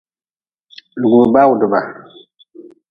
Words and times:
Lugʼbibawdba. 0.99 1.79